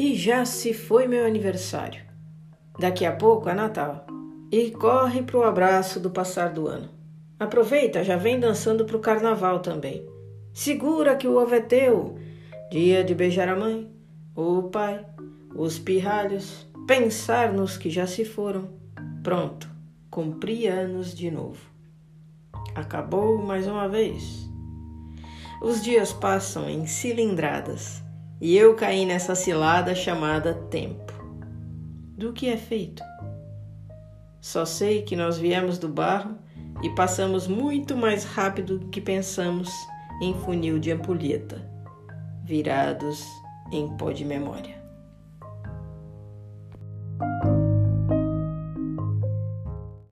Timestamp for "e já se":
0.00-0.72